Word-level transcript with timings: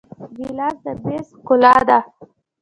ګیلاس 0.35 0.75
د 0.83 0.85
میز 1.03 1.27
ښکلا 1.37 1.75
ده. 1.87 1.99